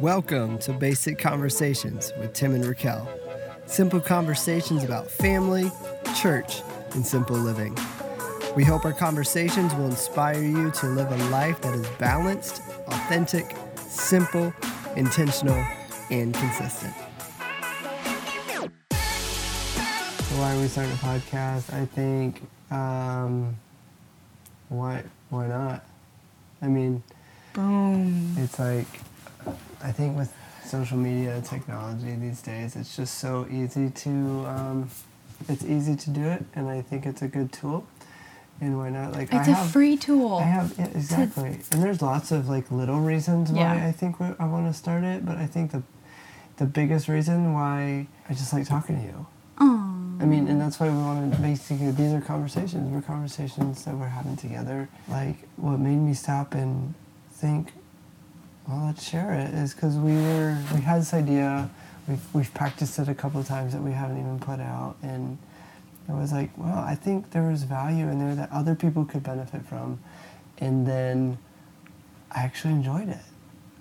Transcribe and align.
Welcome 0.00 0.58
to 0.58 0.72
Basic 0.72 1.18
Conversations 1.18 2.12
with 2.18 2.32
Tim 2.32 2.52
and 2.52 2.66
Raquel. 2.66 3.08
Simple 3.66 4.00
conversations 4.00 4.82
about 4.82 5.08
family, 5.08 5.70
church, 6.20 6.62
and 6.94 7.06
simple 7.06 7.36
living. 7.36 7.78
We 8.56 8.64
hope 8.64 8.84
our 8.84 8.92
conversations 8.92 9.72
will 9.74 9.86
inspire 9.86 10.42
you 10.42 10.72
to 10.72 10.86
live 10.86 11.12
a 11.12 11.16
life 11.30 11.60
that 11.60 11.74
is 11.74 11.86
balanced, 11.98 12.60
authentic, 12.88 13.56
simple, 13.76 14.52
intentional, 14.96 15.64
and 16.10 16.34
consistent. 16.34 16.94
So 18.90 20.40
why 20.40 20.56
are 20.56 20.60
we 20.60 20.66
starting 20.66 20.92
a 20.92 20.96
podcast? 20.96 21.72
I 21.72 21.86
think 21.86 22.42
um, 22.72 23.56
why 24.70 25.04
why 25.30 25.46
not? 25.46 25.84
I 26.60 26.66
mean, 26.66 27.04
Boom. 27.52 28.34
it's 28.38 28.58
like 28.58 28.88
I 29.84 29.92
think 29.92 30.16
with 30.16 30.32
social 30.64 30.96
media 30.96 31.40
technology 31.42 32.12
these 32.14 32.40
days, 32.42 32.74
it's 32.76 32.96
just 32.96 33.18
so 33.18 33.46
easy 33.50 33.90
to 33.90 34.10
um, 34.46 34.90
it's 35.48 35.64
easy 35.64 35.94
to 35.94 36.10
do 36.10 36.22
it, 36.24 36.44
and 36.54 36.68
I 36.68 36.80
think 36.82 37.06
it's 37.06 37.22
a 37.22 37.28
good 37.28 37.52
tool. 37.52 37.86
And 38.60 38.78
why 38.78 38.88
not? 38.88 39.12
Like 39.12 39.32
It's 39.32 39.48
I 39.48 39.52
a 39.52 39.54
have, 39.54 39.70
free 39.72 39.96
tool. 39.96 40.36
I 40.38 40.42
have 40.44 40.74
yeah, 40.78 40.86
exactly, 40.94 41.58
and 41.72 41.82
there's 41.82 42.00
lots 42.00 42.32
of 42.32 42.48
like 42.48 42.70
little 42.70 43.00
reasons 43.00 43.50
why 43.50 43.60
Yeah. 43.60 43.86
I 43.88 43.92
think 43.92 44.20
I 44.20 44.46
want 44.46 44.66
to 44.68 44.72
start 44.72 45.04
it, 45.04 45.26
but 45.26 45.36
I 45.36 45.46
think 45.46 45.72
the 45.72 45.82
the 46.56 46.64
biggest 46.66 47.08
reason 47.08 47.52
why 47.52 48.06
I 48.28 48.32
just 48.34 48.52
like 48.52 48.66
talking 48.66 48.96
to 49.00 49.02
you. 49.02 49.26
I 50.20 50.26
mean, 50.26 50.46
and 50.48 50.60
that's 50.60 50.78
why 50.78 50.88
we 50.88 50.96
want 50.96 51.34
to 51.34 51.40
basically, 51.40 51.90
these 51.90 52.12
are 52.12 52.20
conversations. 52.20 52.90
We're 52.92 53.02
conversations 53.02 53.84
that 53.84 53.94
we're 53.96 54.06
having 54.06 54.36
together. 54.36 54.88
Like, 55.08 55.36
what 55.56 55.78
made 55.80 55.96
me 55.96 56.14
stop 56.14 56.54
and 56.54 56.94
think, 57.32 57.72
well, 58.68 58.86
let's 58.86 59.08
share 59.08 59.32
it 59.32 59.52
is 59.52 59.74
because 59.74 59.96
we 59.96 60.14
were, 60.14 60.58
we 60.72 60.80
had 60.80 61.00
this 61.00 61.12
idea. 61.12 61.70
We've, 62.08 62.34
we've 62.34 62.54
practiced 62.54 62.98
it 62.98 63.08
a 63.08 63.14
couple 63.14 63.40
of 63.40 63.46
times 63.46 63.72
that 63.72 63.82
we 63.82 63.92
haven't 63.92 64.18
even 64.18 64.38
put 64.38 64.60
out. 64.60 64.96
And 65.02 65.38
it 66.08 66.12
was 66.12 66.32
like, 66.32 66.50
well, 66.56 66.78
I 66.78 66.94
think 66.94 67.30
there 67.30 67.42
was 67.42 67.62
value 67.64 68.08
in 68.08 68.18
there 68.18 68.34
that 68.34 68.50
other 68.50 68.74
people 68.74 69.04
could 69.04 69.22
benefit 69.22 69.64
from. 69.66 69.98
And 70.58 70.86
then 70.86 71.38
I 72.30 72.40
actually 72.40 72.74
enjoyed 72.74 73.08
it. 73.08 73.18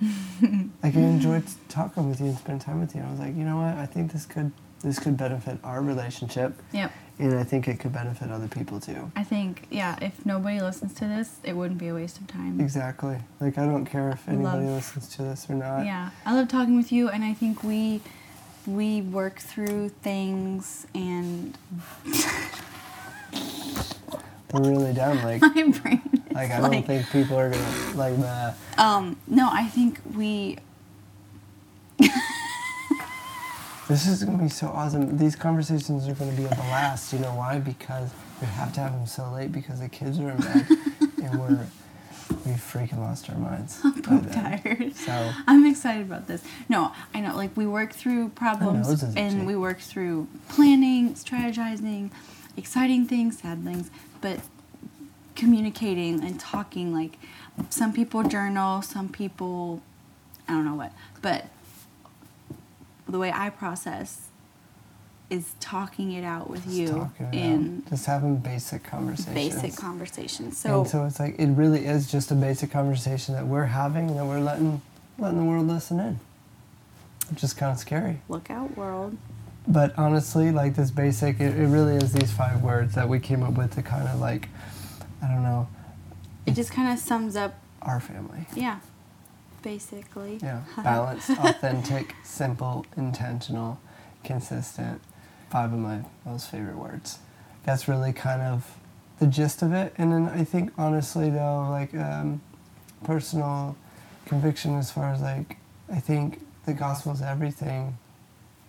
like, 0.82 0.94
I 0.94 1.00
enjoyed 1.00 1.44
talking 1.68 2.08
with 2.08 2.20
you 2.20 2.26
and 2.26 2.38
spending 2.38 2.64
time 2.64 2.80
with 2.80 2.94
you. 2.94 3.02
I 3.02 3.10
was 3.10 3.18
like, 3.18 3.36
you 3.36 3.44
know 3.44 3.56
what? 3.56 3.74
I 3.74 3.86
think 3.86 4.12
this 4.12 4.26
could, 4.26 4.52
this 4.82 4.98
could 4.98 5.16
benefit 5.16 5.58
our 5.64 5.80
relationship. 5.82 6.54
Yep. 6.72 6.92
And 7.20 7.34
I 7.36 7.42
think 7.42 7.66
it 7.66 7.80
could 7.80 7.92
benefit 7.92 8.30
other 8.30 8.46
people 8.46 8.78
too. 8.78 9.10
I 9.16 9.24
think, 9.24 9.66
yeah, 9.70 9.96
if 10.00 10.24
nobody 10.24 10.60
listens 10.60 10.94
to 10.94 11.04
this, 11.06 11.36
it 11.42 11.54
wouldn't 11.56 11.78
be 11.80 11.88
a 11.88 11.94
waste 11.94 12.18
of 12.20 12.28
time. 12.28 12.60
Exactly. 12.60 13.18
Like 13.40 13.58
I 13.58 13.66
don't 13.66 13.84
care 13.86 14.10
if 14.10 14.28
anybody 14.28 14.64
Love- 14.66 14.74
listens 14.76 15.08
to 15.16 15.22
this 15.22 15.50
or 15.50 15.54
not. 15.54 15.84
Yeah. 15.84 16.10
I 16.24 16.34
love 16.34 16.46
talking 16.48 16.76
with 16.76 16.92
you, 16.92 17.08
and 17.08 17.24
I 17.24 17.34
think 17.34 17.64
we 17.64 18.00
we 18.66 19.00
work 19.00 19.38
through 19.40 19.88
things, 19.88 20.86
and 20.94 21.56
We're 24.52 24.60
really 24.70 24.94
dumb. 24.94 25.18
Like 25.24 25.42
my 25.42 25.48
brain 25.52 26.02
is 26.12 26.34
like 26.34 26.50
I 26.50 26.58
like, 26.60 26.72
don't 26.72 26.86
think 26.86 27.10
people 27.10 27.36
are 27.38 27.50
gonna 27.50 27.92
like 27.96 28.16
that. 28.18 28.54
um, 28.78 29.16
no, 29.26 29.48
I 29.52 29.66
think 29.66 30.00
we, 30.14 30.56
This 33.88 34.06
is 34.06 34.22
gonna 34.22 34.36
be 34.36 34.50
so 34.50 34.68
awesome. 34.68 35.16
These 35.16 35.34
conversations 35.34 36.06
are 36.06 36.14
gonna 36.14 36.32
be 36.32 36.44
a 36.44 36.48
blast. 36.48 37.12
You 37.14 37.20
know 37.20 37.34
why? 37.34 37.58
Because 37.58 38.10
we 38.40 38.46
have 38.46 38.72
to 38.74 38.80
have 38.80 38.92
them 38.92 39.06
so 39.06 39.30
late 39.32 39.50
because 39.50 39.80
the 39.80 39.88
kids 39.88 40.18
are 40.18 40.30
in 40.30 40.36
bed 40.36 40.66
and 41.22 41.40
we're 41.40 41.66
we 42.44 42.52
freaking 42.52 42.98
lost 42.98 43.30
our 43.30 43.38
minds. 43.38 43.80
I'm 43.82 43.94
poop 44.02 44.24
then. 44.24 44.44
Uh, 44.44 44.58
tired. 44.58 44.94
So 44.94 45.32
I'm 45.46 45.64
excited 45.64 46.02
about 46.02 46.26
this. 46.26 46.42
No, 46.68 46.92
I 47.14 47.20
know, 47.20 47.34
like 47.34 47.56
we 47.56 47.66
work 47.66 47.94
through 47.94 48.28
problems 48.30 49.02
itchy. 49.02 49.18
and 49.18 49.46
we 49.46 49.56
work 49.56 49.80
through 49.80 50.28
planning, 50.48 51.14
strategizing, 51.14 52.10
exciting 52.58 53.06
things, 53.06 53.38
sad 53.38 53.64
things, 53.64 53.90
but 54.20 54.40
communicating 55.34 56.22
and 56.22 56.38
talking. 56.38 56.92
Like 56.92 57.18
some 57.70 57.94
people 57.94 58.22
journal, 58.24 58.82
some 58.82 59.08
people, 59.08 59.82
I 60.46 60.52
don't 60.52 60.66
know 60.66 60.74
what, 60.74 60.92
but 61.22 61.46
the 63.08 63.18
way 63.18 63.32
I 63.32 63.50
process 63.50 64.28
is 65.30 65.52
talking 65.60 66.12
it 66.12 66.24
out 66.24 66.48
with 66.48 66.64
just 66.64 66.74
you 66.74 66.88
talking 66.88 67.26
it 67.26 67.34
in 67.34 67.82
out. 67.84 67.90
just 67.90 68.06
having 68.06 68.36
basic 68.38 68.82
conversations. 68.84 69.34
basic 69.34 69.76
conversations. 69.76 70.56
So, 70.56 70.80
and 70.80 70.88
so 70.88 71.04
it's 71.04 71.20
like 71.20 71.38
it 71.38 71.48
really 71.48 71.84
is 71.84 72.10
just 72.10 72.30
a 72.30 72.34
basic 72.34 72.70
conversation 72.70 73.34
that 73.34 73.46
we're 73.46 73.66
having 73.66 74.14
that 74.16 74.24
we're 74.24 74.40
letting 74.40 74.80
letting 75.18 75.38
the 75.38 75.44
world 75.44 75.66
listen 75.66 76.00
in. 76.00 76.20
Which 77.30 77.44
is 77.44 77.52
kind 77.52 77.72
of 77.72 77.78
scary. 77.78 78.20
look 78.28 78.50
out, 78.50 78.74
world. 78.76 79.16
But 79.66 79.92
honestly, 79.98 80.50
like 80.50 80.76
this 80.76 80.90
basic, 80.90 81.40
it, 81.40 81.58
it 81.58 81.66
really 81.66 81.96
is 81.96 82.14
these 82.14 82.32
five 82.32 82.62
words 82.62 82.94
that 82.94 83.06
we 83.06 83.20
came 83.20 83.42
up 83.42 83.52
with 83.52 83.74
to 83.74 83.82
kind 83.82 84.08
of 84.08 84.18
like, 84.18 84.48
I 85.22 85.28
don't 85.28 85.42
know, 85.42 85.68
It 86.46 86.52
just 86.52 86.72
kind 86.72 86.90
of 86.90 86.98
sums 86.98 87.36
up, 87.36 87.58
our 87.82 88.00
family. 88.00 88.46
yeah, 88.54 88.78
basically. 89.68 90.38
Yeah, 90.42 90.62
balanced, 90.82 91.28
authentic, 91.28 92.14
simple, 92.24 92.86
intentional, 92.96 93.78
consistent. 94.24 95.02
Five 95.50 95.74
of 95.74 95.78
my 95.78 96.04
most 96.24 96.50
favorite 96.50 96.76
words. 96.76 97.18
That's 97.64 97.86
really 97.86 98.14
kind 98.14 98.40
of 98.40 98.76
the 99.18 99.26
gist 99.26 99.60
of 99.60 99.74
it. 99.74 99.92
And 99.98 100.10
then 100.10 100.28
I 100.28 100.44
think 100.44 100.72
honestly 100.78 101.28
though, 101.28 101.68
like 101.70 101.94
um, 101.94 102.40
personal 103.04 103.76
conviction 104.24 104.74
as 104.76 104.90
far 104.90 105.12
as 105.12 105.20
like 105.20 105.58
I 105.92 106.00
think 106.00 106.40
the 106.64 106.72
gospel 106.72 107.12
is 107.12 107.20
everything, 107.20 107.98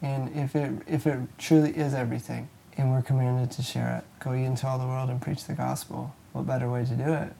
and 0.00 0.34
if 0.36 0.54
it 0.54 0.70
if 0.86 1.08
it 1.08 1.18
truly 1.38 1.70
is 1.70 1.92
everything, 1.92 2.48
and 2.76 2.92
we're 2.92 3.02
commanded 3.02 3.50
to 3.56 3.62
share 3.62 3.96
it, 3.98 4.24
go 4.24 4.32
ye 4.32 4.44
into 4.44 4.66
all 4.68 4.78
the 4.78 4.86
world 4.86 5.10
and 5.10 5.20
preach 5.20 5.44
the 5.44 5.54
gospel. 5.54 6.14
What 6.32 6.46
better 6.46 6.70
way 6.70 6.84
to 6.84 6.94
do 6.94 7.12
it 7.12 7.32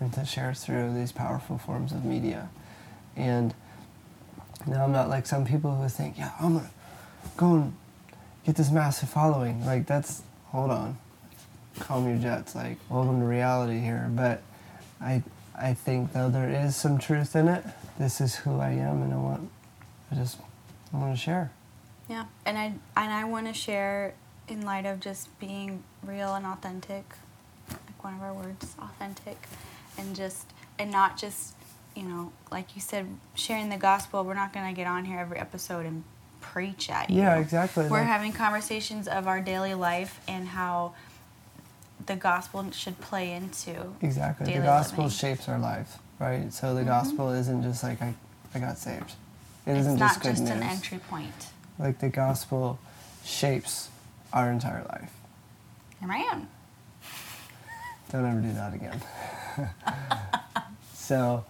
than 0.00 0.10
to 0.10 0.24
share 0.24 0.54
through 0.54 0.94
these 0.94 1.12
powerful 1.12 1.58
forms 1.58 1.92
of 1.92 2.04
media? 2.04 2.48
And 3.16 3.54
now 4.66 4.84
I'm 4.84 4.92
not 4.92 5.08
like 5.08 5.26
some 5.26 5.44
people 5.44 5.74
who 5.74 5.88
think, 5.88 6.18
yeah, 6.18 6.32
I'm 6.40 6.54
gonna 6.54 6.70
go 7.36 7.54
and 7.54 7.76
get 8.44 8.56
this 8.56 8.70
massive 8.70 9.08
following. 9.08 9.64
Like 9.64 9.86
that's 9.86 10.22
hold 10.46 10.70
on, 10.70 10.98
calm 11.80 12.08
your 12.08 12.18
jets. 12.18 12.54
Like 12.54 12.78
welcome 12.88 13.20
to 13.20 13.26
reality 13.26 13.80
here. 13.80 14.08
But 14.10 14.42
I 15.00 15.22
I 15.58 15.74
think 15.74 16.12
though 16.12 16.28
there 16.28 16.50
is 16.50 16.76
some 16.76 16.98
truth 16.98 17.34
in 17.34 17.48
it. 17.48 17.64
This 17.98 18.20
is 18.20 18.36
who 18.36 18.60
I 18.60 18.70
am, 18.70 19.02
and 19.02 19.12
I 19.12 19.16
want 19.16 19.50
I 20.10 20.14
just 20.14 20.38
I 20.92 20.98
want 20.98 21.14
to 21.14 21.20
share. 21.20 21.50
Yeah, 22.08 22.26
and 22.44 22.58
I 22.58 22.64
and 22.96 23.12
I 23.12 23.24
want 23.24 23.46
to 23.46 23.52
share 23.52 24.14
in 24.48 24.62
light 24.62 24.86
of 24.86 25.00
just 25.00 25.36
being 25.40 25.82
real 26.02 26.34
and 26.34 26.46
authentic, 26.46 27.04
like 27.70 28.04
one 28.04 28.14
of 28.14 28.22
our 28.22 28.32
words, 28.32 28.76
authentic, 28.78 29.38
and 29.98 30.14
just 30.14 30.46
and 30.78 30.90
not 30.90 31.16
just 31.16 31.54
you 31.96 32.02
know 32.04 32.32
like 32.50 32.74
you 32.74 32.80
said, 32.80 33.06
sharing 33.34 33.68
the 33.68 33.76
gospel. 33.76 34.22
We're 34.24 34.34
not 34.34 34.52
gonna 34.52 34.72
get 34.72 34.86
on 34.86 35.04
here 35.04 35.18
every 35.18 35.38
episode 35.38 35.86
and 35.86 36.04
preach 36.40 36.88
at 36.90 37.10
you. 37.10 37.18
Yeah, 37.18 37.36
exactly. 37.38 37.88
We're 37.88 37.98
like- 37.98 38.06
having 38.06 38.32
conversations 38.32 39.08
of 39.08 39.26
our 39.26 39.40
daily 39.40 39.74
life 39.74 40.20
and 40.28 40.48
how 40.48 40.94
the 42.04 42.14
gospel 42.16 42.70
should 42.70 43.00
play 43.00 43.32
into 43.32 43.94
Exactly. 44.00 44.52
The 44.52 44.60
gospel 44.60 45.04
living. 45.04 45.16
shapes 45.18 45.48
our 45.48 45.58
life, 45.58 45.98
right? 46.20 46.52
So 46.52 46.74
the 46.74 46.82
Mhm. 46.82 46.86
gospel 46.86 47.30
isn't 47.32 47.62
just 47.62 47.82
like 47.82 48.00
I, 48.02 48.14
I 48.54 48.58
got 48.60 48.78
saved. 48.78 49.12
It 49.64 49.72
It's 49.72 49.80
isn't 49.80 49.98
just 49.98 50.22
just 50.22 50.42
an 50.42 50.62
entry 50.62 50.98
point. 50.98 51.48
Like 51.78 51.98
the 51.98 52.08
gospel 52.08 52.78
shapes 53.24 53.88
our 54.32 54.50
entire 54.52 54.84
life. 54.84 55.10
Here 56.00 56.12
I 56.12 56.18
am. 56.18 56.48
Don't 58.12 58.24
ever 58.24 58.40
do 58.40 58.52
that 58.52 58.72
again. 58.72 59.02
so, 60.94 61.44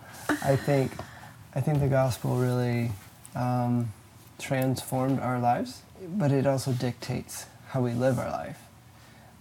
I 0.46 0.56
think, 0.56 0.92
I 1.54 1.60
think 1.60 1.80
the 1.80 1.88
gospel 1.88 2.36
really 2.36 2.92
um, 3.34 3.92
transformed 4.38 5.18
our 5.20 5.40
lives, 5.40 5.82
but 6.06 6.30
it 6.30 6.46
also 6.46 6.72
dictates 6.72 7.46
how 7.68 7.82
we 7.82 7.92
live 7.92 8.18
our 8.18 8.30
life. 8.30 8.58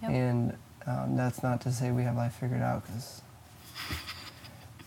Yep. 0.02 0.10
And 0.10 0.56
um, 0.86 1.16
that's 1.16 1.42
not 1.42 1.60
to 1.62 1.72
say 1.72 1.90
we 1.92 2.02
have 2.02 2.16
life 2.16 2.34
figured 2.34 2.62
out, 2.62 2.84
because 2.84 3.22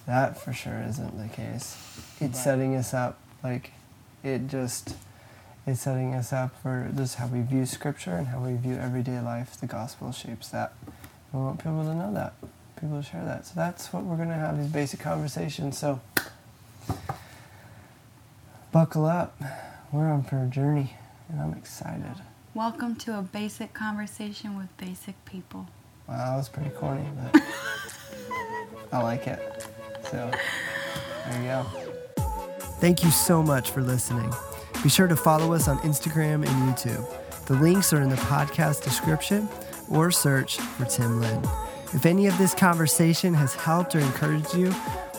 that 0.06 0.42
for 0.42 0.52
sure 0.54 0.82
isn't 0.88 1.18
the 1.18 1.34
case. 1.34 1.78
It's 2.20 2.22
Right. 2.22 2.36
setting 2.36 2.76
us 2.76 2.94
up, 2.94 3.18
like, 3.44 3.72
it 4.24 4.48
just, 4.48 4.96
it's 5.66 5.82
setting 5.82 6.14
us 6.14 6.34
up 6.34 6.52
for 6.62 6.92
just 6.96 7.16
how 7.16 7.28
we 7.28 7.42
view 7.42 7.66
Scripture 7.66 8.16
and 8.16 8.28
how 8.28 8.40
we 8.40 8.56
view 8.56 8.76
everyday 8.76 9.22
life. 9.22 9.56
The 9.60 9.68
gospel 9.68 10.12
shapes 10.12 10.50
that. 10.50 10.74
We 11.32 11.40
want 11.40 11.60
people 11.60 11.84
to 11.84 11.94
know 11.94 12.14
that, 12.14 12.34
people 12.80 13.02
to 13.02 13.08
share 13.08 13.24
that. 13.26 13.46
So 13.46 13.54
that's 13.56 13.92
what 13.92 14.04
we're 14.04 14.16
going 14.16 14.30
to 14.30 14.36
have 14.36 14.58
these 14.58 14.68
basic 14.72 15.00
conversations. 15.00 15.78
So 15.78 16.00
buckle 18.72 19.06
up. 19.06 19.40
We're 19.92 20.10
on 20.12 20.24
for 20.24 20.44
a 20.44 20.46
journey, 20.48 20.94
and 21.30 21.42
I'm 21.42 21.54
excited. 21.54 22.16
welcome 22.54 22.96
to 22.98 23.18
a 23.18 23.22
basic 23.24 23.74
conversation 23.74 24.56
with 24.58 24.76
basic 24.78 25.24
people. 25.26 25.68
Wow, 26.08 26.18
that 26.18 26.38
was 26.38 26.50
pretty 26.50 26.70
corny, 26.72 27.06
but 27.34 27.42
I 28.92 29.02
like 29.02 29.26
it. 29.28 29.68
So 30.04 30.32
there 31.28 31.42
you 31.42 31.48
go. 31.48 31.66
Thank 32.80 33.04
you 33.04 33.10
so 33.12 33.42
much 33.42 33.72
for 33.72 33.82
listening. 33.82 34.32
Be 34.84 34.90
sure 34.90 35.08
to 35.08 35.16
follow 35.16 35.54
us 35.54 35.68
on 35.68 35.80
Instagram 35.80 36.48
and 36.48 36.76
YouTube. 36.76 37.06
The 37.48 37.56
links 37.56 37.92
are 37.94 38.02
in 38.02 38.10
the 38.10 38.16
podcast 38.16 38.84
description 38.84 39.50
or 39.90 40.12
search 40.12 40.58
for 40.58 40.86
Tim 40.86 41.20
Lin. 41.20 41.42
If 41.92 42.06
any 42.06 42.28
of 42.28 42.38
this 42.38 42.54
conversation 42.54 43.34
has 43.34 43.56
helped 43.56 43.96
or 43.96 44.00
encouraged 44.00 44.54
you, 44.54 44.72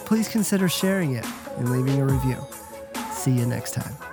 please 0.07 0.29
consider 0.29 0.69
sharing 0.69 1.15
it 1.15 1.27
and 1.57 1.71
leaving 1.71 2.01
a 2.01 2.07
review. 2.07 2.39
See 3.13 3.33
you 3.33 3.45
next 3.45 3.75
time. 3.75 4.10